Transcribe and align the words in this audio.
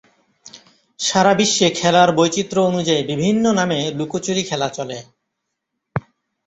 সারা 0.99 1.33
বিশ্বে 1.33 1.67
খেলার 1.75 2.09
বৈচিত্র্য 2.15 2.61
অনুযায়ী 2.63 3.01
বিভিন্ন 3.03 3.43
নামে 3.59 3.79
লুকোচুরি 3.97 4.43
খেলা 4.43 4.67
চলে। 4.69 4.97